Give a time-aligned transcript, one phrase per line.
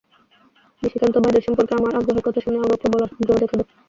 [0.83, 3.69] নিশিকান্ত ভাইদের সম্পর্কে আমার আগ্রহের কথা শুনে ওরও প্রবল আগ্রহ দেখা দেয়।